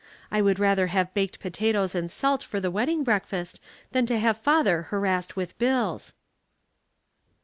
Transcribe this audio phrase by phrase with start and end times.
[0.31, 3.59] I would rather have baked potatoes and salt for the wedding breakfast
[3.91, 6.13] than to have father harassed with bills."